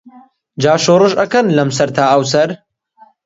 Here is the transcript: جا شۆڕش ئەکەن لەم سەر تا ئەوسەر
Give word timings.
جا 0.63 0.71
شۆڕش 0.85 1.13
ئەکەن 1.19 1.45
لەم 1.57 1.69
سەر 1.77 1.89
تا 1.97 2.03
ئەوسەر 2.11 2.49